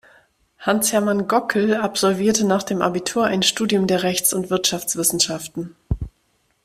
[0.59, 5.75] Hans-Hermann Gockel absolvierte nach dem Abitur ein Studium der Rechts- und Wirtschaftswissenschaften.